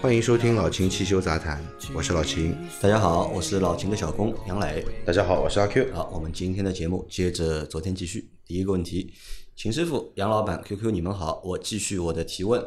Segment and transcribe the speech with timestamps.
[0.00, 1.60] 欢迎收听老秦汽修杂谈，
[1.92, 2.56] 我是老秦。
[2.80, 4.84] 大家好，我是老秦的小工杨磊。
[5.04, 5.92] 大家好，我是阿 Q。
[5.92, 8.30] 好，我们今天的节目接着昨天继续。
[8.46, 9.12] 第一个问题，
[9.56, 12.64] 秦师傅、杨老板、QQ，你们好，我继续我的提问。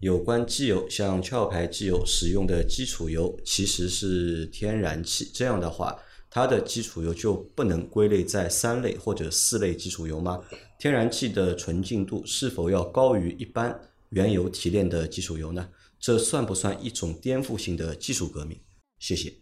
[0.00, 5.94] 有关机油，像壳牌机油使用的基础油其实是天然气，这样的话，
[6.30, 10.40] 它的基础油就不能归类在三类或者四类基础油吗？
[10.78, 13.78] 天然气的纯净度是否要高于一般
[14.08, 15.68] 原油提炼的基础油呢？
[16.00, 18.58] 这算不算一种颠覆性的技术革命？
[18.98, 19.32] 谢谢。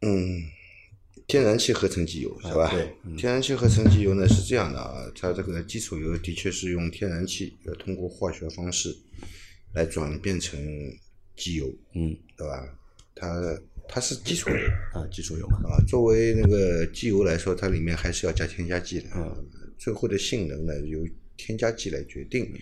[0.00, 0.42] 嗯，
[1.26, 2.70] 天然气合成机油是吧？
[2.70, 8.96] 对嗯天然气合成机油呢是这样的啊，它这个基础油的确是用天然气，要通过化学方式
[9.74, 10.58] 来转变成
[11.36, 12.78] 机油，嗯，对吧？
[13.14, 14.56] 它它是基础油
[14.94, 15.58] 啊，基础油嘛。
[15.68, 19.08] 啊，作为那个机油来说，它里面还是要加添加剂的。
[19.16, 19.46] 嗯，
[19.76, 22.52] 最后的性能呢由添加剂来决定，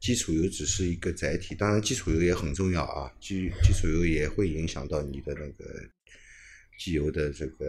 [0.00, 1.54] 基础油只是一个载体。
[1.54, 5.64] 当然，基础油也很重要啊，基基础油也会影响到你的那个
[6.78, 7.66] 机油的这个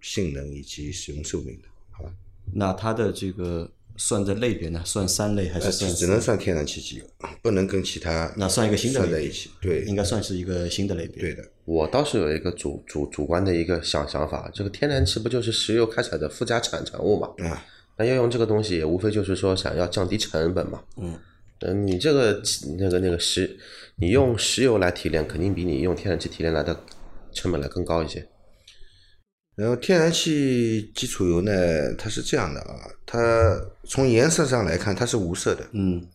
[0.00, 2.12] 性能以及使用寿命的，好吧？
[2.54, 4.82] 那它的这个算在类别呢？
[4.84, 7.04] 算三类还是呃，算只只能算天然气机油，
[7.42, 9.50] 不能跟其他那算一个新的类别算在一起。
[9.60, 11.20] 对，应该算是一个新的类别。
[11.20, 11.44] 对的。
[11.64, 17.28] 我倒是有一个主主主观的一个想想法，这个天然气不就是石油开采的附加产产物嘛？
[17.48, 17.66] 啊，
[17.98, 20.82] 那要用这个东西，也无非就是说想要降低成本嘛。
[20.96, 21.18] 嗯，
[21.60, 22.42] 嗯，你这个
[22.78, 23.58] 那个那个石，
[23.96, 26.78] 你用石油来提炼，肯定比你用天然气提炼来的
[27.32, 28.26] 成本来更高一些。
[29.54, 35.66] 然后天然气基础油呢，它是这样的啊，它从颜色上来看，它是无色的。
[35.72, 36.06] 嗯，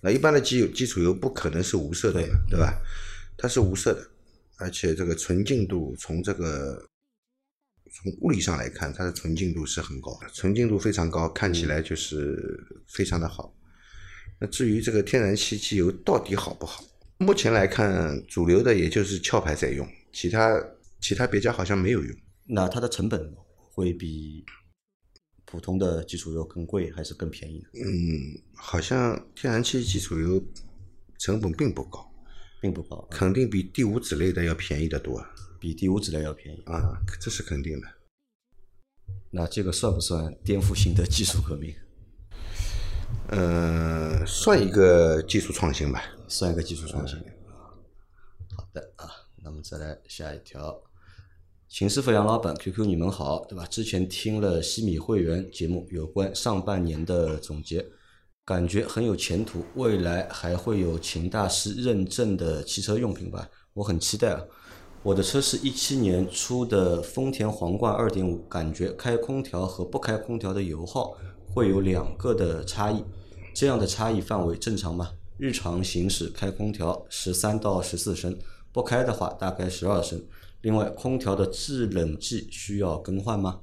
[0.00, 2.72] 那一般的基油基础油不可能是无色的嘛，对吧？
[3.36, 4.00] 它是无色的，
[4.56, 6.82] 而且这个纯净度从这个
[7.92, 12.58] 从物理上来看，它的纯净度是很高的，纯净度非常高，看起来就是
[12.88, 13.54] 非常的好。
[14.38, 16.84] 那至于这个天然气机油到底好不好，
[17.18, 20.62] 目前来看，主流的也就是壳牌在用，其他
[21.00, 22.16] 其他别家好像没有用。
[22.48, 23.34] 那它的成本
[23.72, 24.44] 会比
[25.46, 27.68] 普通的基础油更贵还是更便宜呢？
[27.84, 30.44] 嗯，好像天然气基础油
[31.18, 32.06] 成本并不高，
[32.60, 35.18] 并不高，肯定比第五酯类的要便宜得多
[35.66, 36.62] 比第五酯类要便宜。
[36.66, 37.88] 啊，这是肯定的。
[39.32, 41.74] 那这个算不算颠覆性的技术革命？
[43.30, 46.00] 呃，算一个技术创新吧。
[46.28, 47.18] 算一个技术创新。
[48.56, 49.10] 好的啊，
[49.42, 50.80] 那么再来下一条。
[51.68, 53.66] 秦师傅、杨老板，QQ 你们好，对吧？
[53.66, 57.84] 之前听了西米会员节目有关上半年的总结，
[58.44, 63.50] 感觉很有前途，未来还会有秦大师认证的汽车用品吧？
[63.72, 64.40] 我很期待啊！
[65.06, 71.16] 我的车是一七年出的丰田皇冠二点五，感觉开空调和不开空调的油耗
[71.48, 73.04] 会有两个的差异，
[73.54, 75.12] 这样的差异范围正常吗？
[75.38, 78.36] 日常行驶开空调十三到十四升，
[78.72, 80.26] 不开的话大概十二升。
[80.62, 83.60] 另外，空调的制冷剂需要更换吗？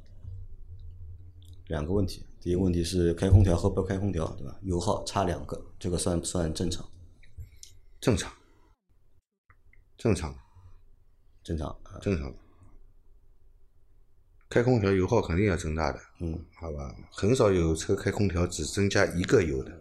[1.67, 4.57] 两个问题，第一个问题是开空调和不开空调，对吧？
[4.61, 6.89] 油耗差两个，这个算不算正常？
[7.99, 8.31] 正常，
[9.97, 10.33] 正常，
[11.43, 12.33] 正常啊，正常。
[14.49, 16.95] 开空调油耗肯定要增大的，嗯，好吧？
[17.11, 19.71] 很少有车开空调只增加一个油的，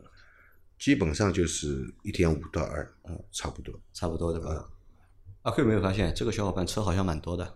[0.78, 3.78] 基本上就是一点五到二，嗯，差不多。
[3.92, 4.70] 差不多的吧？
[5.42, 7.54] 阿 Q 有没有发现这个小伙伴车好像蛮多的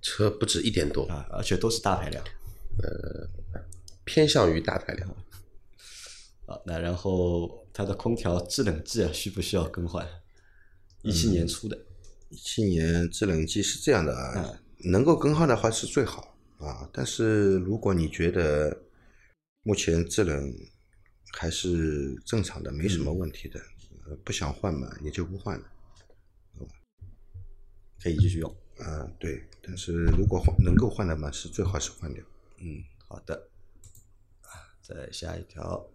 [0.00, 2.24] 车不止一点多，啊，而且都是大排量
[2.82, 3.28] 呃
[4.04, 5.08] 偏向于大排量。
[6.46, 6.58] 啊。
[6.66, 10.04] 那然后它的空调制冷剂啊，需不需要更换？
[11.02, 11.78] 一七年出的，
[12.32, 16.88] 一七年制冷剂是这样的啊，能够更换的话是最好啊。
[16.90, 18.84] 但是如果你觉得
[19.62, 20.50] 目前制冷
[21.34, 23.60] 还是正常的，没什么问题的，
[24.06, 25.64] 呃不想换嘛，也就不换了。
[28.02, 28.50] 可以继续用。
[28.78, 32.24] 啊，对，但是如果换能够换的嘛，是最好是换掉。
[32.60, 33.50] 嗯，好的。
[34.40, 35.86] 啊再下一条，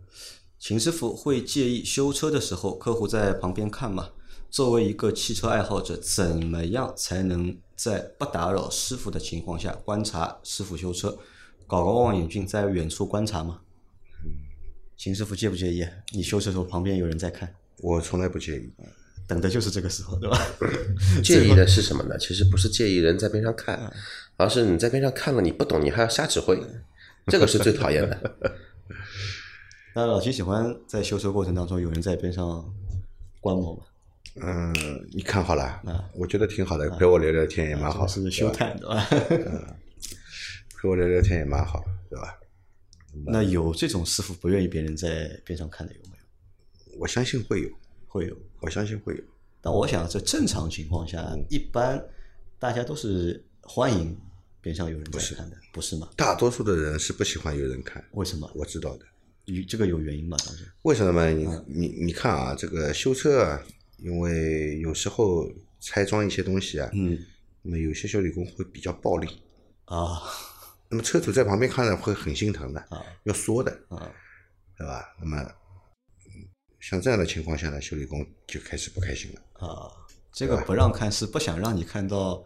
[0.60, 4.12] 秦师傅会介意修车的时候客户在旁边看吗？
[4.50, 11.18] 作为一个汽车爱好者，怎么样才能在不打扰师傅的情况下观察师傅修车？
[11.68, 13.60] 搞个望远镜在远处观察吗？
[14.96, 15.86] 秦师傅介不介意？
[16.14, 17.54] 你修车的时候旁边有人在看？
[17.80, 18.72] 我从来不介意。
[19.28, 20.40] 等的就是这个时候，对吧？
[21.22, 22.18] 介意的是什么呢？
[22.18, 23.94] 其实不是介意人在边上看，
[24.38, 26.58] 而是你在边上看了你不懂，你还要瞎指挥，
[27.28, 28.56] 这个是最讨厌的。
[29.94, 32.74] 那老秦喜欢在修车过程当中有人在边上
[33.42, 33.84] 观摩吗？
[34.42, 34.74] 嗯，
[35.12, 39.08] 你看好了啊，我觉得挺好的，陪我聊聊天也蛮好，是修探对吧？
[40.80, 42.38] 陪我聊聊天也蛮好，对吧？
[43.26, 46.10] 那有这种师傅不愿意别人在边上看的有没
[46.92, 47.00] 有？
[47.00, 47.70] 我相信会有，
[48.08, 48.38] 会有。
[48.60, 49.24] 我相信会有。
[49.60, 52.04] 但我想在正常情况下，一般
[52.60, 54.16] 大家都是欢迎
[54.62, 56.10] 边上有人在看的，不是吗？
[56.16, 58.50] 大多数的人是不喜欢有人看，为什么？
[58.54, 59.06] 我知道的。
[59.46, 60.38] 有这个有原因吗？
[60.46, 60.66] 当时。
[60.84, 61.32] 为什么呢？
[61.34, 63.64] 你你你看啊，这个修车啊，
[63.98, 65.50] 因为有时候
[65.80, 67.18] 拆装一些东西啊，嗯，
[67.62, 69.28] 那么有些修理工会比较暴力，
[69.86, 70.22] 啊
[70.90, 74.12] 那么车主在旁边看着会很心疼的，啊要说的，啊，
[74.78, 75.16] 对吧？
[75.20, 75.38] 那么，
[76.28, 76.48] 嗯
[76.80, 79.68] 像这样的情况下呢，修理工就开始不开心了。
[79.68, 79.92] 啊，
[80.32, 82.46] 这个不让看是不想让你看到，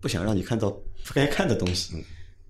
[0.00, 2.04] 不想让你看到不该看的东西，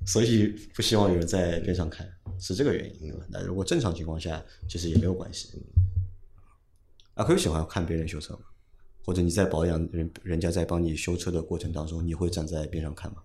[0.06, 2.08] 所以不希望有人在边上看，
[2.40, 3.26] 是这个原因，对吧？
[3.28, 5.50] 那如果正常情况下，其实也没有关系。
[7.14, 8.40] 阿奎喜欢看别人修车吗？
[9.04, 13.18] 或者你在保养人人家在帮你修车的过程当中，你会站在边上看吗？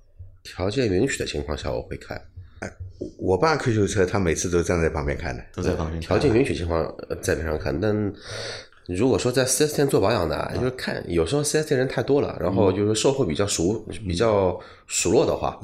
[0.43, 2.21] 条件允许的情况下，我会看。
[3.17, 5.41] 我爸 Q 修车，他每次都站在旁边看的。
[5.53, 6.01] 都在旁边。
[6.01, 8.13] 条件允许情况呃在边上看，但
[8.87, 15.57] 如果说在 4S 店做保养的，就是看有时候 4S 店人太多了，然后就是售后比较熟、比较熟络的话，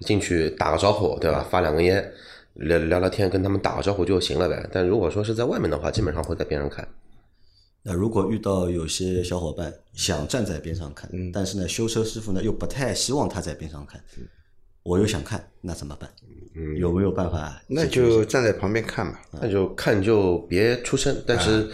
[0.00, 1.46] 进去打个招呼，对吧？
[1.50, 2.12] 发两根烟，
[2.54, 4.68] 聊聊聊天，跟他们打个招呼就行了呗。
[4.70, 6.86] 但如果说是在外面的话，基本上会在边上看。
[7.82, 14.00] 那如果遇到有些小伙伴想站在边上看，但是呢，修车师傅呢又不太希望他在边上看，
[14.82, 16.08] 我又想看，那怎么办？
[16.54, 17.60] 嗯有没有办法？
[17.66, 19.18] 那就站在旁边看嘛。
[19.40, 21.68] 那就看就别出声，但是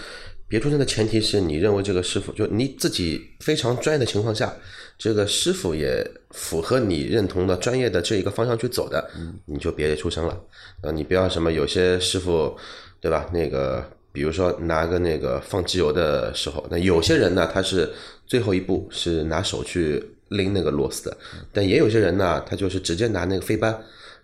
[0.46, 4.54] 别出声的前提是你认为这个师傅就你自己非常专业的情况下，
[4.96, 9.10] 这个师傅也符合你认同的专业的这一个方向去走的，
[9.46, 10.40] 你就别出声了。
[10.82, 12.56] 呃，你不要什么有些师傅，
[13.00, 13.28] 对吧？
[13.32, 13.84] 那个
[14.18, 17.88] 比如说拿个那个放机油的时候，那有些人呢他是
[18.26, 21.16] 最后一步是拿手去拎那个螺丝的，
[21.52, 23.72] 但也有些人呢他就是直接拿那个飞扳。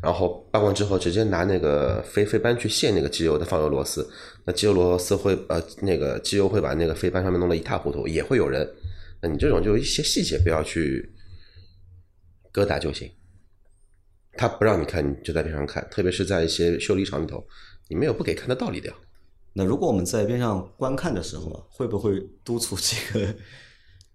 [0.02, 4.06] 然后扳完之后，直接拿那个飞飞扳去卸那个机油的放油螺丝，
[4.44, 8.68] 那机油螺丝会呃那个机油会把那个飞扳上面弄得一塌糊涂，也会有人。
[9.22, 11.08] 那你这种就一些细节不要去
[12.52, 13.08] 疙瘩就行。
[14.36, 17.46] 他不让你看，你就在边上看，特别是在一些修理厂里头，
[17.88, 18.94] 你没有不给看的道理的呀。
[19.56, 23.34] 那如果我们在边上观看的时候啊，会不会督促这个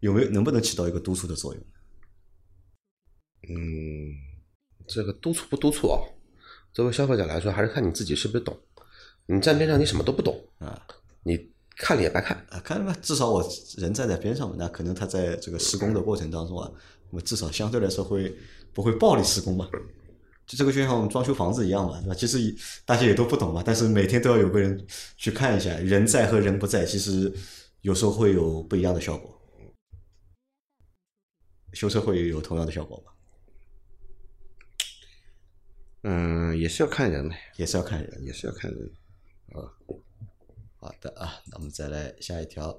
[0.02, 1.64] 有没有能不能起到一个督促的作用？
[3.50, 4.14] 嗯，
[4.86, 5.98] 这个督促不督促啊？
[6.74, 8.60] 作为消费者来说，还是看你自己是不是懂。
[9.28, 10.86] 你站边上，你什么都不懂啊，
[11.24, 12.38] 你看了也白看。
[12.50, 13.42] 啊，看了吧，至少我
[13.78, 16.70] 人站在边上嘛，那可能他在这个施工的过程当中啊，
[17.10, 18.36] 那么至少相对来说会
[18.74, 19.70] 不会暴力施工嘛？
[20.50, 22.16] 就这个就像我们装修房子一样嘛，对吧？
[22.16, 22.40] 其实
[22.84, 24.84] 大家也都不懂嘛，但是每天都要有个人
[25.16, 27.32] 去看一下，人在和人不在，其实
[27.82, 29.40] 有时候会有不一样的效果。
[31.74, 33.12] 修车会有同样的效果吗？
[36.02, 38.26] 嗯，也是要看人的，也是要看人。
[38.26, 38.92] 也是要看人。
[39.54, 39.70] 啊
[40.82, 42.76] 好的啊，那我们再来下一条。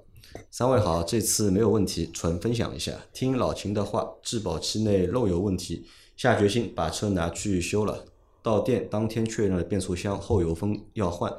[0.50, 2.98] 三位好，这次没有问题，纯分享一下。
[3.12, 5.86] 听老秦的话，质保期内漏油问题，
[6.20, 8.04] 下决心把车拿去修了。
[8.42, 11.34] 到店当天确认了变速箱后油封要换，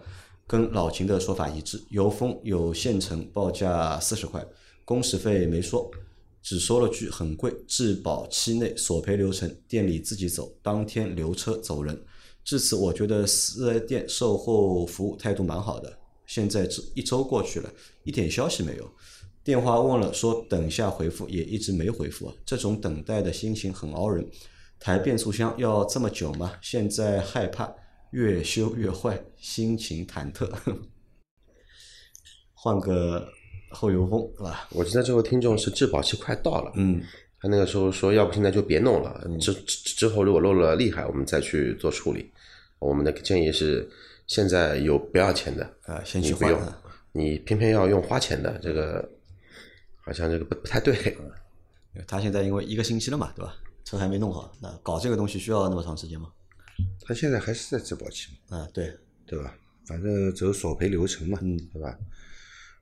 [0.48, 4.44] 跟老秦的说法一致，油封有现成，报价四十块，
[4.84, 5.92] 工时费没说，
[6.42, 12.04] 只说了句很贵，质保期内索赔流程，店里自己走，当天留车走人。
[12.44, 15.96] 至此，我觉得四 S 店售后服务态度蛮好的。
[16.26, 17.72] 现在这一周过去了，
[18.04, 18.92] 一点消息没有。
[19.44, 22.34] 电话问了，说等下回复，也一直没回复。
[22.44, 24.28] 这种等待的心情很熬人。
[24.82, 26.54] 台变速箱要这么久吗？
[26.60, 27.72] 现在害怕
[28.10, 30.50] 越修越坏，心情忐忑。
[32.52, 33.32] 换个
[33.70, 34.68] 后油封，是吧？
[34.72, 37.00] 我记得这位听众是质保期快到了，嗯，
[37.40, 42.32] 他那个时候说，要不现在就别弄了，之之之后如果漏了厉害，我们再去做处理。
[42.80, 43.88] 我们的建议是，
[44.26, 49.08] 现在有不要钱的啊先去你不用换啊，你偏偏要用花钱的，这个
[50.04, 51.16] 好像这个不不太对。
[52.08, 53.56] 他现在因为一个星期了嘛，对吧？
[53.84, 56.30] 车还没弄好，那搞这个东西需要那么长时间吗？
[57.06, 58.92] 他现在还是在质保期嘛，啊，对，
[59.26, 59.54] 对吧？
[59.86, 61.98] 反正走索赔流程嘛，嗯对吧？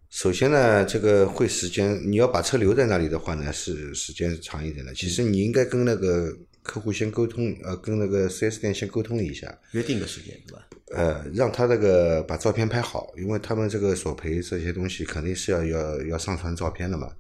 [0.10, 4.94] 首先呢，这个会时间，你要把车留在那里的话呢，是时间长一点的。
[4.94, 10.68] 其实你应该跟那个客户先沟通，呃，跟那个 4S 店先沟通一下，约定个时间，对吧？
[10.92, 17.12] 呃，让他那个把照片拍好，因为他们这个索赔这些东西肯定是要要要上传照片的嘛。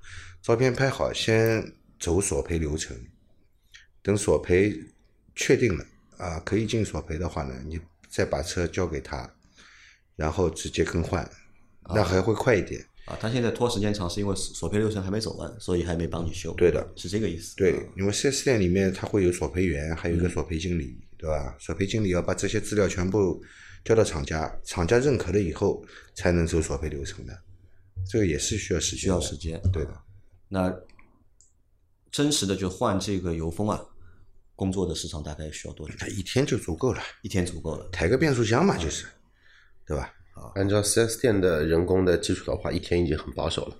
[0.41, 1.63] 照片拍好，先
[1.99, 2.97] 走索赔流程，
[4.01, 4.73] 等索赔
[5.35, 5.85] 确定了
[6.17, 7.79] 啊，可以进索赔的话呢，你
[8.09, 9.33] 再把车交给他，
[10.15, 11.29] 然后直接更换，
[11.93, 12.85] 那还会快一点。
[13.05, 16.53] 啊，他现在拖时间长是因为索赔流程还没走完，所以还没帮你修。
[16.53, 17.55] 对的是这个意思。
[17.55, 21.55] 对，因为 4S 店里面它会有索赔员，还有一个索赔经理，对吧？
[21.59, 23.41] 索赔经理要把这些资料全部
[23.83, 27.35] 交到厂家，厂家认可了以后才能走索赔流程的，
[28.07, 29.01] 这个也是需要时间。
[29.01, 29.59] 需要时间。
[29.73, 29.91] 对的。
[30.47, 30.69] 那
[32.11, 33.79] 真实的就换这个油封啊，
[34.55, 35.93] 工作的时长大概需要多久？
[35.97, 37.87] 它一天就足够了，一天足够了。
[37.91, 39.05] 抬个变速箱嘛，就是，
[39.85, 40.13] 对吧？
[40.55, 43.75] 按照四 S 店的人工的基础的话，一天已经很保守了。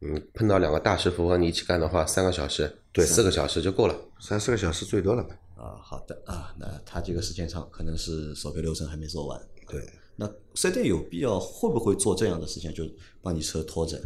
[0.00, 3.96] 嗯，碰到两个大师傅和你一起干的话，三个小时，对四个小时就够了。
[4.20, 5.30] 三四个小时最多了嘛。
[5.56, 9.40] 啊，好的啊，那他这个时间长，可能是索赔流程还没做完。
[9.68, 9.84] 对，
[10.16, 12.84] 那四 S 店有必要会不会做这样的事情，就
[13.20, 14.00] 帮你车拖着？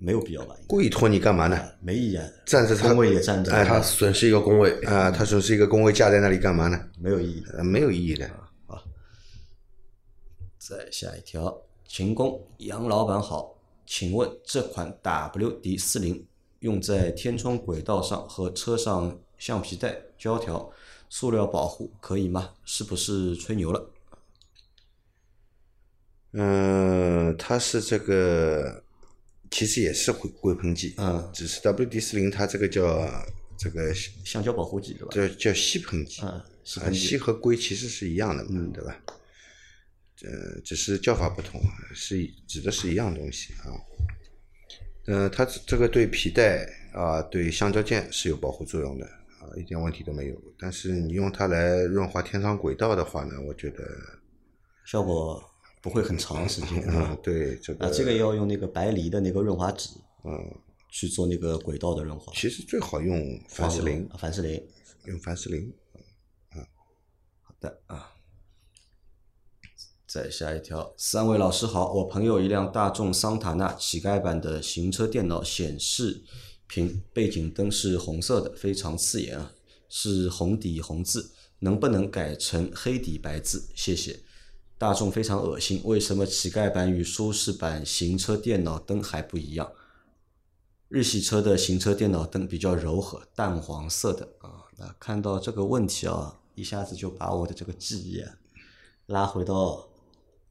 [0.00, 0.56] 没有必要吧？
[0.68, 1.60] 故意拖你干嘛呢？
[1.80, 6.80] 没意义啊，站着他工位也站着，哎他损失一个工位，啊，他损失一个工位架在那里干嘛呢？
[6.98, 7.58] 没有意义的。
[7.58, 8.30] 呃，没有意义的。
[10.58, 16.26] 再下一条，秦工杨老板好，请问这款 WD 四零
[16.60, 20.70] 用在天窗轨道上和车上橡皮带、胶条、
[21.08, 22.50] 塑料保护可以吗？
[22.64, 23.90] 是不是吹牛了？
[26.32, 28.84] 嗯，它是这个，
[29.50, 33.08] 其实也是硅硅喷剂，嗯只是 WD 四零它这个叫
[33.56, 35.08] 这个橡胶保护剂对吧？
[35.14, 36.98] 叫叫吸喷剂，嗯，是啊，喷剂。
[36.98, 39.00] 吸和硅其实是一样的嘛，嗯对吧？
[40.24, 41.60] 呃，只是叫法不同，
[41.94, 43.70] 是指的是一样东西啊。
[45.06, 50.34] 呃，它这个对皮带啊、对橡胶件是有保护作用的啊，一点问题都没有。
[50.58, 53.84] 但是你用它来润滑天窗轨道的话呢，我觉得，
[54.84, 55.42] 效果
[55.80, 57.18] 不会很长时间啊嗯，。
[57.22, 59.90] 对这个，啊， 这个要用那个白梨的那个润滑脂
[60.24, 60.32] 嗯，
[60.90, 62.32] 去做那个轨道的润滑。
[62.34, 64.62] 其实最好用凡士林啊，凡士林。
[65.04, 65.72] 用凡士林。
[66.54, 66.66] 嗯
[67.42, 68.14] 好的啊。
[70.06, 76.22] 再下一条，三位老师好，我朋友一辆大众桑塔纳乞丐版的行车电脑显示
[76.66, 79.52] 屏背景灯是红色的，非常刺眼啊，
[79.90, 83.68] 是红底红字，能不能改成黑底白字？
[83.74, 84.20] 谢谢。
[84.78, 89.72] 大众非常恶心，为什么乞丐版与舒适版行车电脑灯还不一样？
[90.88, 94.64] 日系车的行车电脑灯比较柔和，淡黄色的啊。
[94.76, 98.32] 那看到这个问题啊，一下子就把我的这个记忆啊
[99.06, 99.88] 拉回到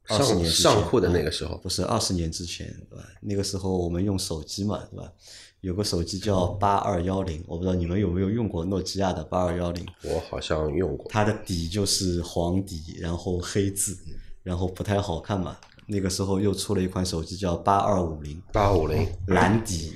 [0.08, 3.04] 二十上年之前上户的那个时候，不是二十年之前，对吧？
[3.20, 5.12] 那个时候我们用手机嘛，对吧？
[5.60, 11.06] 有个手机叫八二幺零，我不知道你们有没有用过诺基亚的八二幺零，我好像用过。
[11.10, 13.98] 它的底就是黄底，然后黑字，
[14.44, 15.56] 然后不太好看嘛。
[15.88, 19.94] 那个时候又出了一款手机叫八二五零，八五零蓝底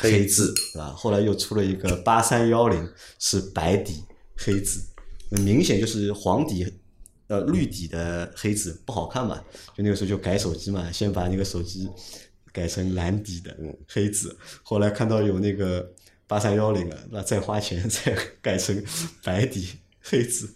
[0.00, 0.92] 黑字，对吧？
[0.96, 2.90] 后来又出了一个八三幺零，
[3.20, 4.02] 是白底
[4.36, 4.80] 黑字，
[5.28, 6.66] 明显就是黄底
[7.28, 9.42] 呃绿底的黑字不好看嘛。
[9.76, 11.88] 就那个时候就改手机嘛，先把那个手机
[12.52, 13.56] 改成蓝底的
[13.88, 15.92] 黑字，后来看到有那个
[16.26, 18.82] 八三幺零了，那再花钱 再改成
[19.22, 19.68] 白底
[20.00, 20.48] 黑字。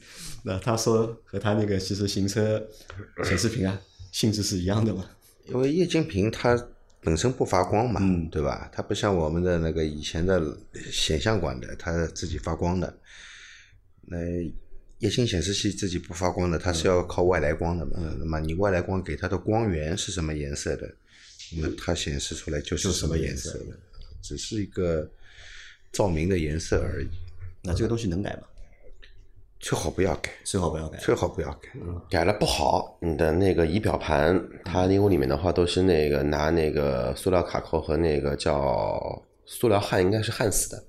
[0.44, 2.64] 那他说和他那个其实行车
[3.24, 3.80] 显示屏啊
[4.12, 5.04] 性质是一样的嘛。
[5.46, 6.56] 因为液晶屏它
[7.00, 8.70] 本身不发光嘛，嗯对吧？
[8.72, 10.56] 它不像我们的那个以前的
[10.92, 12.98] 显像管的，它自己发光的。
[14.02, 14.16] 那
[14.98, 17.92] 液晶显示器自己不发光的，它是要靠外来光的嘛。
[17.98, 20.90] 嗯那么你外来光给它的光源是什么颜色的，
[21.56, 23.78] 那么它显示出来就是是什么颜颜色色的，
[24.22, 25.08] 只是一个
[25.92, 27.08] 照明的颜色而已。
[27.62, 28.42] 那这个东西能改吗？
[29.60, 30.98] 最好不要改，最好不要改。
[30.98, 31.68] 最好不要改。
[32.08, 40.84] 改了不好，你的那个仪表盘，它因为里面的话都是那个拿那个塑料卡扣和那个叫塑料焊，应该是焊死的。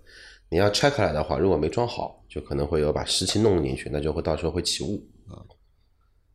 [0.49, 5.03] 你要拆开来的话，如果没装好，就可能会有把湿气弄进去，那就会到时候会起雾。
[5.27, 5.43] 啊。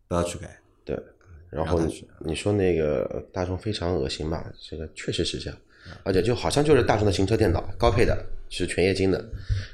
[0.06, 0.60] 不要去改。
[0.84, 1.02] 对，
[1.48, 1.80] 然后
[2.18, 5.58] 你说那个大众非常恶心吧，这个确实是这样，
[6.02, 9.24] 而且就好像就是大众的行车电脑，高配的是全液晶的，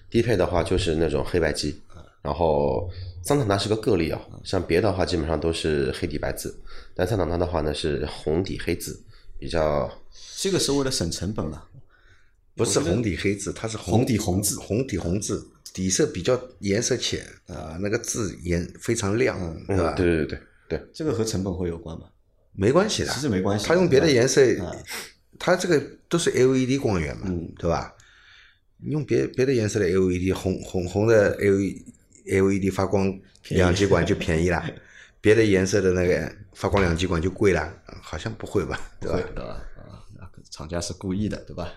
[0.09, 1.81] 低配的话就是那种黑白机，
[2.23, 2.89] 然后
[3.25, 6.57] 桑塔纳是个个例啊，像别的话基本上都是黑底白字，
[6.95, 9.03] 但桑塔纳的话呢是红底黑字，
[9.37, 9.91] 比较
[10.37, 11.65] 这个是为了省成本嘛？
[12.55, 14.57] 不是红底黑字，它是红底红字。
[14.61, 19.95] 红底红字，底色比较颜色浅啊，那个字颜非常亮，对吧？
[19.95, 22.07] 嗯，对对对对对，这个和成本会有关吗？
[22.53, 24.75] 没关系的，其实没关系它用别的颜色啊，
[25.39, 27.95] 它这个都是 LED 光源嘛，嗯对吧？
[28.83, 31.83] 你用别别的颜色的 LED，红红红的 LED
[32.25, 33.19] LED 发光，
[33.51, 34.65] 两极管就便宜了。
[35.21, 37.73] 别的颜色的那个发光两极管就贵了？
[38.01, 39.19] 好像不会吧，对吧？
[39.35, 39.63] 对吧？
[39.77, 41.73] 啊，那厂家是故意的，对吧？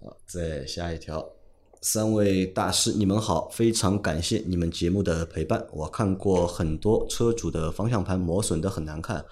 [0.00, 1.24] 好，再下一条，
[1.82, 5.66] 三位大师，你们好，非常感谢你们节目的陪伴。
[5.72, 9.24] 我看过很多车主的方向盘磨损的很难看，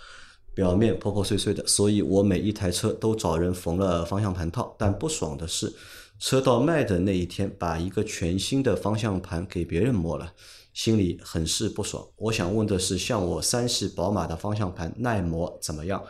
[0.54, 4.74] 表面破破碎碎的，所以我每一台车都找人缝了方向盘套。
[4.78, 5.74] 但不爽的是，
[6.18, 10.32] 车到卖的那一天，把一个全新的方向盘给别人摸了。
[10.72, 12.02] 心里很是不爽。
[12.16, 16.02] 我想问的是，像我三系宝马的方向盘耐磨怎么样？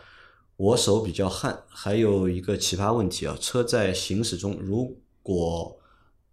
[0.56, 5.76] 我手比较汗，还有一个奇葩问题啊，车在行驶中如果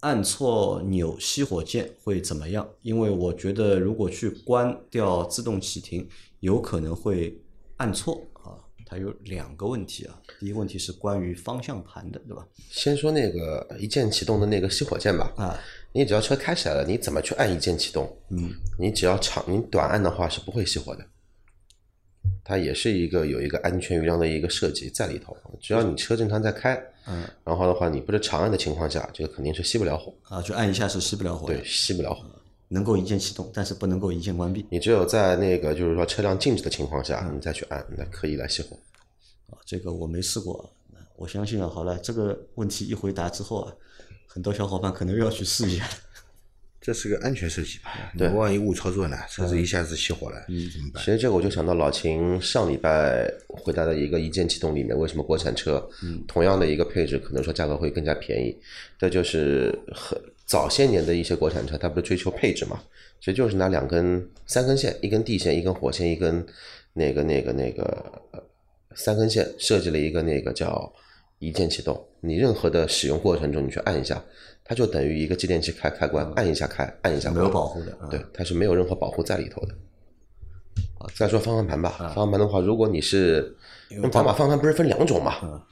[0.06, 2.70] 按错钮熄火键会怎么样？
[2.84, 6.08] 因为我觉得如果去关掉自动启停，
[6.42, 7.36] 有可能会
[7.78, 8.54] 按错啊。
[8.86, 12.48] 它有两个问题啊，第一个问题是关于方向盘的，对吧？
[12.70, 15.34] 先说那个一键启动的那个熄火键吧。
[15.38, 15.60] 啊，
[15.92, 18.16] 你只要车开起来了，你怎么去按一键启动？
[18.30, 21.04] 嗯，你只要长你短按的话是不会熄火的。
[22.46, 25.36] 它也是一个有一个安全余量的一个设计在里头。
[25.60, 30.14] 只要你车正常在开，嗯，然后的话你不是长按的情况下，这个肯定是熄不了火。
[30.30, 32.24] 啊，就按一下是熄不了火对，，熄不了火。
[32.68, 34.66] 能够一键启动，但是不能够一键关闭。
[34.70, 38.76] 你只有在那个就是说车辆静止的情况下，你再去按，那可以来熄火。
[39.50, 40.70] 啊，这个我没试过，
[41.16, 43.74] 我相信啊，好了，这个问题一回答之后啊，
[44.28, 45.88] 很多小伙伴可能又要去试一下。
[46.86, 47.90] 这是个安全设计吧？
[48.16, 49.18] 对万一误操作呢？
[49.28, 51.12] 车子一下子熄火了，嗯，怎么办其？
[51.12, 55.84] 实这个我就想到老秦上礼拜回答的一个一键启动里面，为什么国产车
[56.28, 58.56] 同样的一个配置，可能说价格会更加便宜？
[59.00, 60.16] 这就是很
[60.46, 62.80] 早些年的一些国产车，它不是追求配置嘛？
[63.20, 66.46] 其实就是拿两根三根线，一根地线，一根火线，一根
[66.94, 67.84] 那个那个那个
[68.30, 68.40] 呃
[68.94, 70.94] 三根线，设计了一个那个叫
[71.40, 72.02] 一键启动。
[72.22, 74.24] 你任何的使用过程中，你去按一下，
[74.64, 79.76] 它就等于一个继电器开开关，按一下开，按一下没有保护的啊对，它是没有任何保护在里头的。
[81.16, 83.56] 再说方向盘吧，方向盘的话，如果你是
[83.90, 85.64] 因为宝马方向盘不是分两种嘛，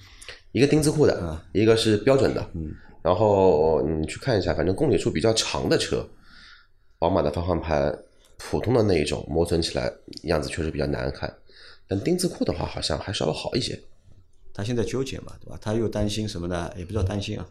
[0.52, 2.48] 一个钉子库的，一个是标准的。
[3.02, 6.08] 然后你去看一下，反正公里数比较长的车，
[7.00, 7.98] 宝马的方向盘
[8.38, 9.92] 普通的那一种磨损起来
[10.24, 11.34] 样子确实比较难看，
[11.88, 13.78] 但钉子库的话好像还稍微好一些。
[14.54, 15.58] 他现在纠结嘛，对吧？
[15.62, 16.72] 他又担心什么呢？
[16.78, 17.46] 也不叫担心啊，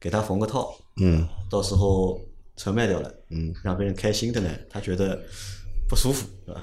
[0.00, 2.20] 给他缝个套，嗯，到时候
[2.56, 5.20] 车卖掉了，嗯，让别人开心的呢，他觉得
[5.88, 6.62] 不舒服，对吧？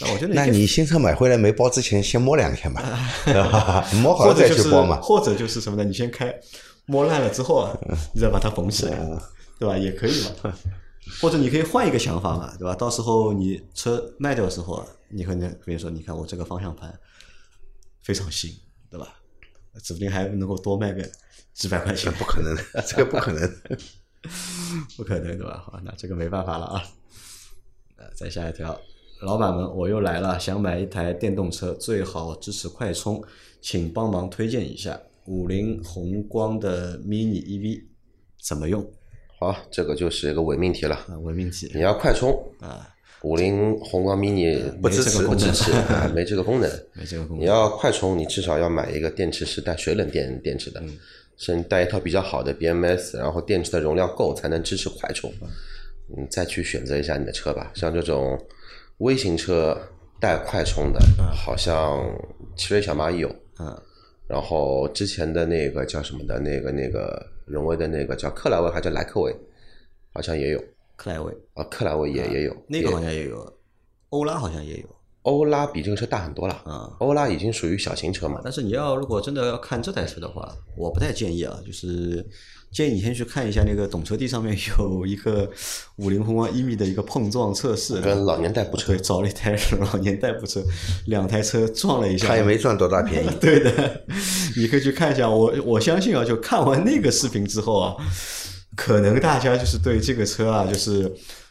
[0.00, 2.82] 但我觉得那你新车买回来没包之前，先摸两天吧？
[4.02, 5.00] 摸好了再去包嘛。
[5.00, 5.84] 或者就是什么呢？
[5.84, 6.34] 你先开，
[6.86, 7.78] 摸烂了之后啊，
[8.12, 8.98] 你再把它缝起来，
[9.58, 9.78] 对吧？
[9.78, 10.54] 也可以嘛。
[11.22, 12.74] 或者你可以换一个想法嘛，对吧？
[12.74, 16.92] 到时候你车卖掉的时候啊，你和你可以说，你看我这个方向盘
[18.02, 18.50] 非常新，
[18.96, 19.14] 对吧？
[19.82, 21.06] 指不定还能够多卖个
[21.52, 23.40] 几百块钱，不可能的， 这个不可能。
[24.96, 25.62] 不可能对吧？
[25.64, 26.82] 好，那这个没办法了啊。
[27.96, 28.76] 呃，再下一条，
[29.20, 33.22] 老板们，我又来了，想买一台电动车，最好支持快充，
[33.60, 37.84] 请帮忙推荐一下五菱宏光的 mini EV
[38.42, 38.84] 怎么用
[39.38, 40.96] 好，这个就是一个伪命题了。
[40.96, 41.18] 啊？
[41.22, 46.70] 伪命题你要快充，啊，五菱宏光 mini 不支持不支持，啊 没这个功能。
[46.92, 47.44] 没这个功能。
[47.44, 47.48] 你。
[47.48, 50.82] 要快充，你至少要买一个电池是带水冷电电池的，
[51.36, 55.32] 是你带一套比较好的 BMS，然后电池的容量够才能支持快充。
[56.08, 58.38] 你再去选择一下你的车吧，像这种
[58.98, 59.76] 微型车
[60.20, 61.00] 带快充的，
[61.34, 62.06] 好像
[62.56, 63.76] 奇瑞小蚂蚁有，嗯，
[64.28, 69.34] 然后之前的那个叫什么的，那个那个荣威的那个叫克莱威还叫莱克威，
[70.12, 70.62] 好像也有
[70.96, 73.52] 克莱威啊，克莱威也也有，那个好像也有，
[74.08, 74.86] 欧拉好像也有
[75.22, 76.90] 欧拉比这个车大很多了，啊。
[77.00, 82.24] 欧拉已经属于小型车嘛，但是你要如果真的要看这台车的话，我不太建议啊，就是
[82.72, 85.50] 建议你先去看一下那个懂车帝上面有一个
[85.96, 90.62] 五菱宏光一米的一个碰撞测试，跟老年代步车 对，找了一台 老年代步车，
[91.06, 93.28] 两台车撞了一下，他也没赚多大便宜。
[93.40, 94.04] 对的，
[94.56, 95.28] 你可以去看一下。
[95.28, 97.96] 我我相信啊，就看完那个视频之后啊，
[98.76, 101.10] 可能大家就是对这个车啊，就是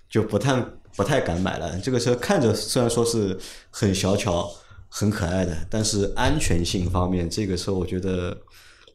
[0.10, 0.64] 就不太
[0.96, 1.78] 不太敢买了。
[1.80, 3.38] 这个车看着虽然说是
[3.72, 4.50] 很小巧、
[4.88, 8.38] 很可爱的，但是安全性方面，这个车我觉得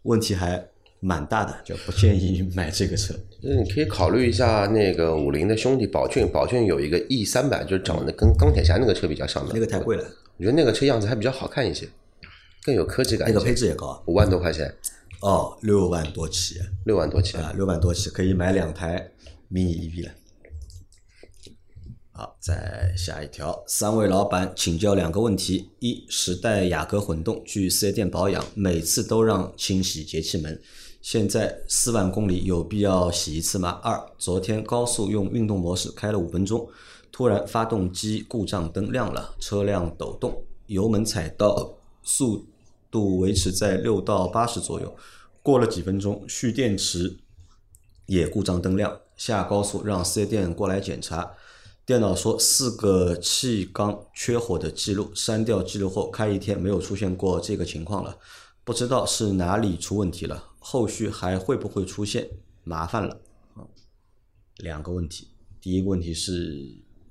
[0.05, 0.65] 问题还
[1.01, 3.15] 蛮大的，就不建议买这个车。
[3.43, 10.05] 那你可以考虑一下那个五菱的兄弟宝骏，宝骏有一个 E 三百，就是长得跟钢铁侠那个车比较像的，那个太贵了，
[10.37, 11.89] 我觉得那个车样子还比较好看一些，
[12.63, 13.41] 更有科技感那个。
[13.41, 14.73] 配置也高五万多块钱，
[15.21, 16.59] 哦，六万多起。
[16.85, 19.13] 六万多起，啊，六万多起可以买两台
[19.51, 20.13] mini EV 了。
[22.13, 30.61] 好，再下一条，三位老板请教两个问题：一，时代雅阁混动去四 S 店保养，每次都让清洗节气门，
[31.01, 33.81] 现在四万公里有必要洗一次吗？
[33.83, 36.69] 二，昨天高速用运动模式开了五分钟，
[37.11, 42.45] 突然发动机故障灯亮了，车辆抖动，油门踩到速
[42.91, 44.97] 度维持在六到八十左右，
[45.43, 47.19] 过了几分钟，蓄电池
[48.07, 51.35] 也故障灯亮，下高速让四 S 店过来检查。
[51.87, 58.17] 电脑说四个气缸缺火的记录，删掉记录后开一天没有出现过这个情况了，
[58.63, 62.31] 不知道是哪里出问题了，后续还会不会出现？
[62.63, 63.21] 麻烦了！
[64.59, 65.29] 两个问题，
[65.61, 66.63] 第一个问题是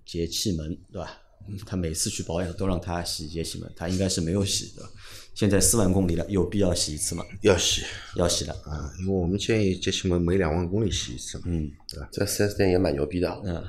[0.05, 1.17] 节气门，对吧？
[1.65, 4.87] 他每次去保养都让他洗节气门，他应该是没有洗的。
[5.39, 7.23] 现在四万公里了，有必要洗一次吗？
[7.43, 7.81] 要洗
[8.17, 11.45] 要洗的，啊，因为我们建议节气门每两万公里洗一次嘛。
[11.47, 11.71] 嗯
[12.11, 13.63] 这四 S 店也蛮牛逼的，嗯，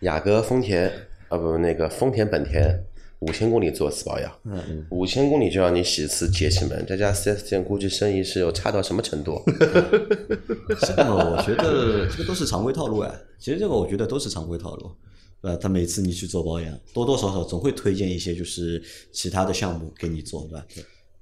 [0.00, 0.92] 雅阁、丰田
[1.30, 2.78] 啊不那个丰田、本田
[3.20, 9.42] 五千公里做一次保养，嗯五千公里就让你洗一次节气门，这家四 S 店估计生意是有差到什么程度？
[10.82, 13.10] 这个我觉得这个都是常规套路啊。
[13.38, 14.90] 其实这个我觉得都是常规套路，
[15.40, 20.66] 呃，他每次你去做保养，多多少少总会推荐一些就是其他的项目给你做，对吧？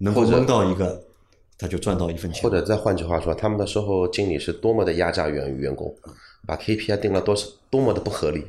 [0.03, 1.03] 能够或者蒙到一个，
[1.57, 2.43] 他就赚到一份钱。
[2.43, 5.95] 或者再换句话说，他们的售后经理是多么的压榨员员工，
[6.47, 8.45] 把 KPI 定了多少多么的不合理。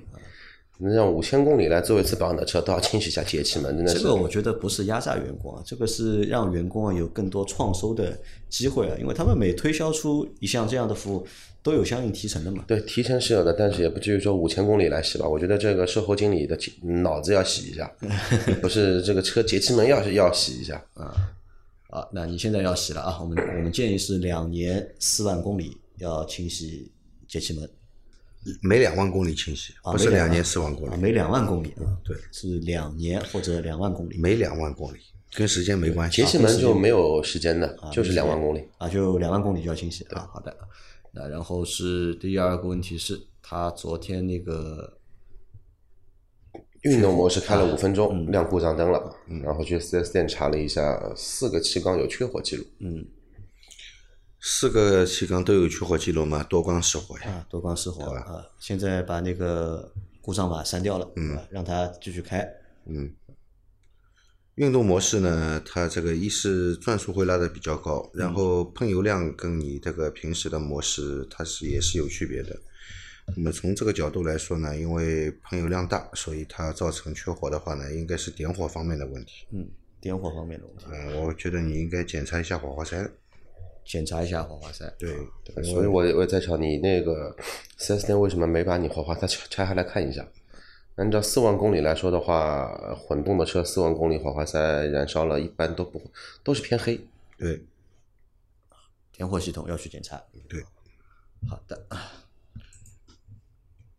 [0.79, 11.25] 你让五千公里来做一次保养的车都要清洗一下节气门，真的是这个我觉得不是压榨员工啊，这个是让员工啊有更多创收的机会啊，因为他们每推销出一项这样的服务，
[11.61, 12.65] 都有相应提成的嘛。
[12.67, 15.29] 对提成是有的，但是也不至于说五千公里来洗吧。
[15.29, 16.57] 我觉得这个售后经理的
[17.03, 17.89] 脑子要洗一下，
[18.59, 20.83] 不是这个车节气门要是要洗一下。
[20.95, 21.15] 啊，
[22.11, 26.91] 那你现在要洗了啊，我们我们建议是两年四万公里要清洗
[27.27, 27.69] 节气门。
[28.61, 34.97] 每两万公里清洗，不是两年四万公啊，里，每两万公里啊，对，是两年或者两万公里每两万公里，
[35.33, 36.21] 跟时间没关系。
[36.21, 38.67] 节气门就没有时间的，就是两万公里。
[38.77, 40.27] 啊，就两万公里就要清洗啊。
[40.33, 40.53] 好的，
[41.13, 44.97] 那然后是第二个问题是，他昨天那个
[46.83, 52.65] 运动模式开了五分嗯钟，亮故障灯了，然后去 4S 店查了一下，四个气缸有缺火记录。
[52.79, 53.05] 嗯
[54.45, 57.29] 四个气缸都有缺火记录嘛，多缸失火呀。
[57.29, 62.45] 啊多缸失火啊，现在把那个故障码删掉了，嗯，让它继续开。
[62.85, 63.15] 嗯
[64.55, 72.59] 运动模式呢，它这个一是转速会拉的比较高，然后喷油量跟你这个平时的模式它是也是有区别的。
[73.35, 79.45] 那么从这个角度来说呢，因为喷油量大，所以它造成缺火的话呢，应该是点火方面的问题。
[79.51, 79.67] 嗯，
[80.01, 83.09] 点火方面的问题，嗯，我觉得你应该检查一下火花塞。
[83.85, 84.93] 检查一下火花塞。
[84.97, 85.13] 对，
[85.63, 87.35] 所以我我也在想，你那个
[87.77, 90.25] 四 S 店为什么没把你火花塞拆拆下来看一下？
[90.95, 95.99] 按照四万公里来说的话，混动的车四万公里火花塞燃烧了，一般都不
[96.43, 96.99] 都是偏黑。
[97.37, 97.65] 对，
[99.11, 100.21] 点火系统要去检查。
[100.47, 100.63] 对，
[101.49, 101.85] 好的。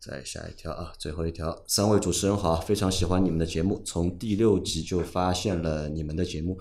[0.05, 6.59] 再下一条啊，最后一条，三位主持人好，非常喜欢你们的节目，从第六集就发现了你们的节目。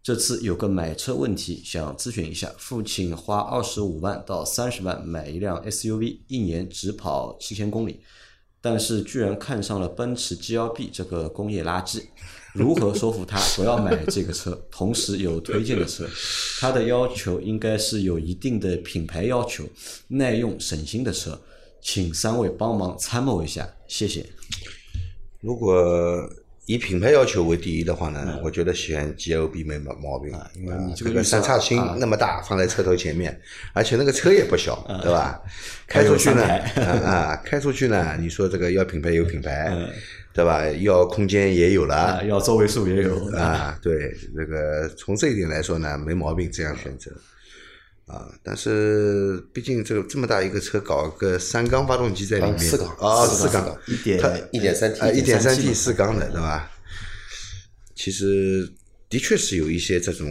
[0.00, 7.98] 这次有个买车问题想咨询一下，父亲花二十五万到三十万买一辆 SUV，一年只跑七千公里，
[8.60, 12.04] 但是居然看上了奔驰 GLB 这个工业垃圾，
[12.54, 14.52] 如何说服他不要买这个车？
[14.70, 16.08] 同时有推荐的车，
[16.60, 19.64] 他的要求应该是有一定的品牌要求，
[20.06, 21.38] 耐用省心的车，
[21.80, 24.24] 请三位帮忙参谋一下，谢谢。
[25.40, 26.28] 如果
[26.66, 30.34] 以品牌要求为第一的话呢，我觉得选 GLB 没毛毛病。
[30.34, 33.40] 啊因为这个三叉星啊那么大放在车头前面，
[33.72, 35.40] 而且那个车也不小，对吧？
[35.86, 39.88] 开出去呢，啊啊，开出去呢，你说这个要品牌有品牌嗯，
[40.34, 40.68] 对吧？
[40.82, 47.10] 要空间也有啊，了，要座位数也有啊，对，这个从这一点来说呢，没毛病，这样选择。
[48.08, 56.70] 啊，但是毕竟这个这么大一个车，搞个三缸发动机在里面，啊四缸啊，四四缸一点它一点三 T，啊，一点三 1.3T 四缸的，对吧？
[57.94, 58.66] 其实
[59.10, 60.26] 的确是有一些这种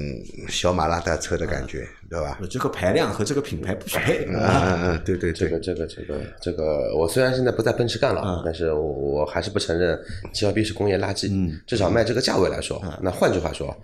[0.48, 2.40] 小马拉大车的感觉，对吧？
[2.50, 5.02] 这个排量和这个品牌不匹配嗯 啊。
[5.06, 10.00] 对对对这个，这个这个这个，我虽然现在不在奔驰干了，嗯但是我我还是不承认
[10.34, 11.28] GLB 是工业垃圾。
[11.32, 13.76] 嗯，至少卖这个价位来说，那换句话说，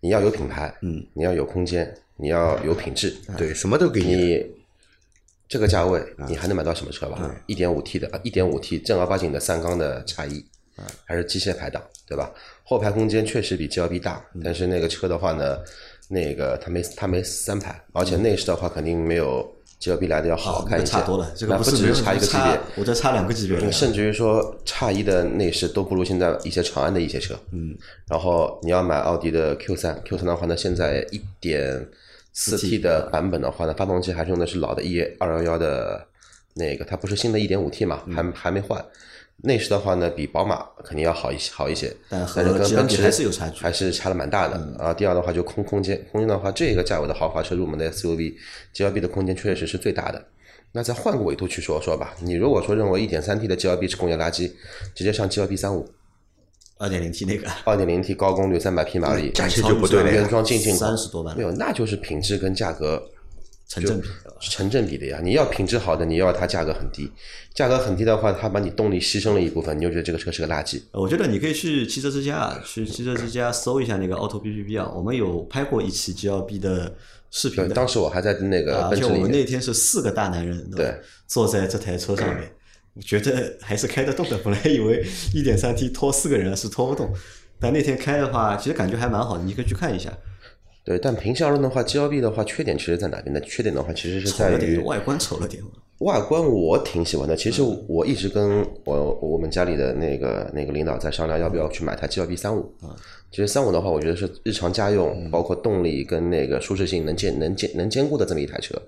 [0.00, 4.44] 你要有品牌，嗯，你要有空间，你要有品质，对，什么都给你。
[5.46, 7.32] 这个价位，你还能买到什么车吧？
[7.46, 10.44] 一点五 T 的，一点五 T 正儿八经的三缸的叉一，
[11.04, 12.32] 还是机械排档，对吧？
[12.64, 15.58] 后排空间确实比 GLB 大，但是那个车的话呢，
[16.08, 22.60] 那个它没它没三排，而且内饰的话肯定没有 GLB 来的要好看一些，差多了，这个那不是只是差一个级别。
[22.76, 23.70] 我这差两个级别。
[23.70, 27.34] 甚至于说，差一的内饰都不如现在一些长安的一些车。
[27.52, 27.76] 嗯，
[28.08, 31.86] 然后你要买奥迪的 Q 三，Q 三的话呢，现在一点
[32.32, 36.06] 四 T 的版本的话呢，发动机还是用的是老的 E 二幺幺的
[36.54, 38.82] 那个，它不是新的一点五 T 嘛，还还没换。
[39.42, 44.56] 内饰的话呢，比宝马肯定要好一些，好一些，但是跟奔驰还是有差距还是差的蛮大的。
[44.78, 50.24] 啊，第二的话就空空间，空间的话，这个价位的豪华车入门的 SUV，GLB 的空间确实是最大的。
[50.72, 54.50] 那再换个维度去说说吧，你如果说认为一点三 T 的 GLB 是工业垃圾，
[54.94, 55.88] 直接上 GLB 三五，
[56.78, 63.00] 二点零 T 那个二点零 T 高功率三百匹马力，价钱就不对了原装进进口三十多万没，有，那就是品质跟价格
[63.68, 64.08] 成正比。
[64.40, 65.20] 是成正比的呀。
[65.22, 67.10] 你要品质好的，你要它价格很低，
[67.54, 70.80] 价格很低的话，它把你动力牺牲了一部分，你就觉得这个车是个垃圾。
[70.92, 76.94] 呃我觉得你可以去汽车之家，啊，去汽车之家搜一下那个 Auto B B B 啊，我们有拍过一期 G L B 的
[77.30, 77.74] 视频对，的。
[77.74, 80.94] 当时我还在那个啊而且我们那天是四个大男人，吧对，
[81.26, 82.50] 坐在这台车上面，
[82.94, 84.38] 我觉得还是开得动的。
[84.38, 87.12] 本来以为一点三 T 拖四个人是拖不动，
[87.58, 90.12] 但那天开的话，其实感觉还蛮好的，你可以去看一下。
[90.84, 93.40] 对，但平心而论的话，GLB 的话，缺点其实在哪边呢？
[93.40, 95.62] 缺点的话，其实是在于外观丑了点。
[95.98, 97.34] 外观我挺喜欢的。
[97.36, 102.70] 其实嗯我一直跟我我们家里的那个那个领导在商量，要不要去买台 GLB 三五。
[102.82, 102.90] 嗯
[103.30, 108.80] 其实三五的话，我觉得是日常家用，包括动力跟那个舒适性能兼能兼能兼顾的这么一台车。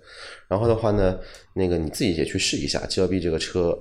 [0.47, 1.19] 然后的话呢，
[1.55, 3.77] 那个你自己也去试一下 GLB 这个车，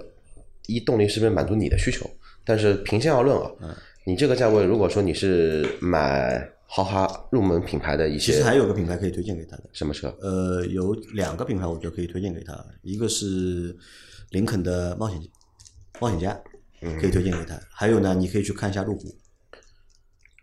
[0.65, 2.09] 一动力是不是满足你的需求？
[2.43, 3.75] 但是平心而论啊，嗯
[4.05, 10.13] 你这个价位，如果说你是买豪华入门品牌的一些其实还有个品牌可以推荐给他的，什么车？
[10.19, 13.73] 呃，有两个品牌我觉得可以推荐给他，一个是
[14.31, 15.17] 林肯的冒险
[16.01, 16.37] 冒险家，
[16.81, 17.57] 嗯可以推荐给他。
[17.71, 19.07] 还有呢，你可以去看一下路虎，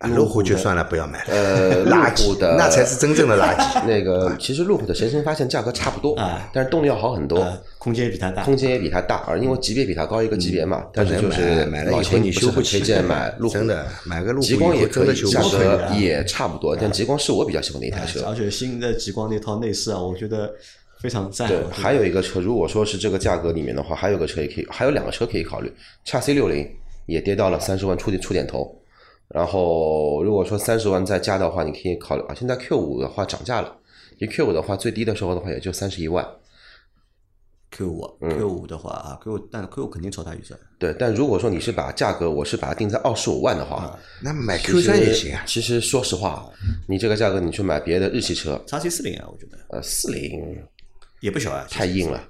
[0.02, 3.82] 啊路虎就算了，不要买了，呃， 垃圾，的那才是真正的垃圾。
[3.86, 6.50] 那个其实路虎的神行发现价格差不多，啊。
[6.52, 18.24] 但是动力要好很多，呃，空间也比它大，空间也比它大，而因为级别比它高一个级别嘛，但是就是买买了以后你修不起不是很推荐买 路虎，真的买个路虎极光也可以，价格也差不多，但极光是我比较喜欢的一台车。
[18.26, 20.52] 而且新的极光那套内饰啊，我觉得
[21.00, 21.48] 非常赞。
[21.48, 25.72] 对还有一个车，如果说是这个价格里面的话，还有个车也可以，还有两个车可以考虑，
[26.04, 26.68] 叉 C 六零
[27.06, 28.76] 也跌到了三十万出点出点头。
[29.34, 33.74] 然后如果说三十万再加的话，你可以考虑啊，现在 Q 五的话涨价了，
[34.18, 36.26] 因为 Q 五的话最低的时候的话也就三十一万。
[37.70, 45.42] Q 五嗯 Q 五的话啊，Q 五但 Q 五肯定超大预算，对，但如果说你是把价格，我是把它定在二十五万的话，那买 Q 三也行啊。
[45.46, 46.46] 其实说实话，
[46.86, 50.62] 你这个价格你去买别的日系车，叉 C 四零啊，我觉得呃，四零
[51.20, 52.22] 也不小啊，太硬了，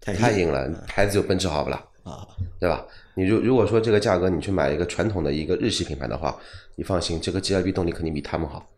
[0.00, 1.84] 太太硬了，牌子有奔驰好不啦？
[2.02, 2.26] 啊。
[2.58, 2.86] 对吧？
[3.16, 6.38] 你如如果说这个价格你去买一个传统的一个日系品牌的话，
[6.74, 8.68] 你放心，这个 GLB 动力肯定比他们好。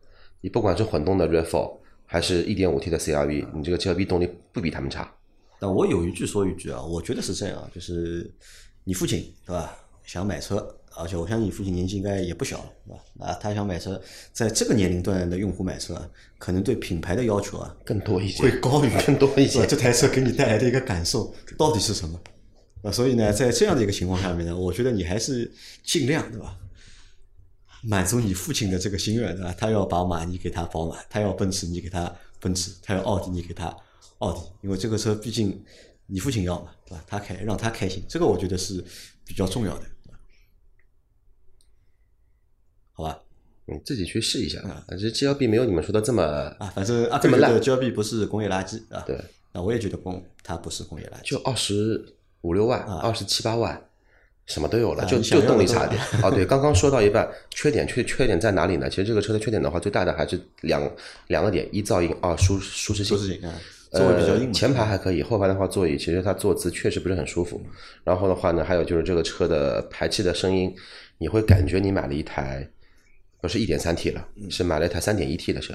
[0.40, 1.72] 你不管是混动的 RAV4
[2.06, 5.12] 还是 1.5T 的 CRV，你这个 GLB 动力不比他们差。
[5.58, 8.32] 但我有一句说一句啊，我觉得是这样啊，就是
[8.84, 13.26] 你父亲对吧，想买车，而且我相信你父亲年纪应该也不小了，对吧？
[13.26, 14.00] 啊，他想买车，
[14.32, 22.20] 在这个年龄段的用户买车啊，可能对品牌的要求啊更多一些，会高于更多一些这台车给你带来的一个感受到底是什么？
[22.82, 25.50] 啊，所以呢，在这样的一个情况下面呢，我觉得你还是
[25.82, 26.56] 尽量对吧，
[27.82, 29.54] 满足你父亲的这个心愿对吧？
[29.58, 33.76] 他要宝马，你给他宝马；他要奔驰，你给他奔驰；他要奥迪，你给他
[34.18, 34.40] 奥迪。
[34.62, 35.64] 因为这个车毕竟
[36.06, 37.04] 你父亲要嘛，对吧？
[37.06, 38.84] 他开，让他开心，这个我觉得是
[39.24, 40.18] 比较重要的，对吧
[42.92, 43.20] 好吧？
[43.66, 44.60] 你自己去试一下。
[44.64, 46.22] 嗯啊，这 GLB 没有你们说的这么
[46.58, 49.20] 啊，反正阿这么烂飞觉得 GLB 不是工业垃圾啊，对，
[49.52, 53.80] 那我也觉得工它不是工业垃圾，就二十五六万、二十七八万，
[54.46, 56.00] 什么都有了，就就动力差点。
[56.22, 58.88] 哦，对，刚刚说到一半，缺点缺缺点在哪里呢？
[58.88, 60.90] 其实这个车的缺点的话，最大的还是两
[61.26, 63.16] 两个点：一噪音，二舒舒适性。
[63.16, 63.54] 舒适性啊，
[63.92, 64.46] 座位比较硬。
[64.46, 67.60] 呃前排还可以，后排的话座椅其实它坐姿确实不是很舒服。
[68.04, 70.74] 然后的话呢，还有就是这个车的排气的声音，
[71.18, 72.66] 你会感觉你买了一台
[73.40, 75.74] 不是一点三 T 了，嗯是买了一台三点一 T 的车。